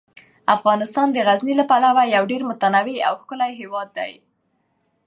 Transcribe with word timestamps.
افغانستان 0.55 1.07
د 1.11 1.17
غزني 1.27 1.53
له 1.59 1.65
پلوه 1.71 2.03
یو 2.15 2.23
ډیر 2.31 2.41
متنوع 2.49 2.97
او 3.07 3.13
ښکلی 3.21 3.51
هیواد 3.61 3.87
دی. 3.97 4.11